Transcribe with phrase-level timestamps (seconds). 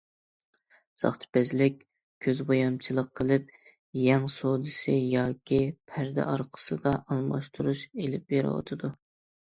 [1.01, 1.77] ساختىپەزلىك،
[2.27, 3.53] كۆز بويامچىلىق قىلىپ
[4.07, 8.97] يەڭ سودىسى ياكى پەردە ئارقىسىدا ئالماشتۇرۇش ئېلىپ بېرىۋاتىدۇ.